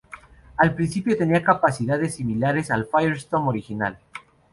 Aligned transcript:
Al 0.57 0.73
principio, 0.73 1.15
tenía 1.15 1.43
capacidades 1.43 2.15
similares 2.15 2.71
al 2.71 2.87
Firestorm 2.87 3.47
original. 3.49 3.99